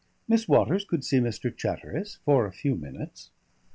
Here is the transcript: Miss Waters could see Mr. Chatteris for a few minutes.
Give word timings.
Miss 0.27 0.47
Waters 0.47 0.83
could 0.83 1.03
see 1.05 1.19
Mr. 1.19 1.55
Chatteris 1.55 2.17
for 2.25 2.47
a 2.47 2.51
few 2.51 2.75
minutes. 2.75 3.29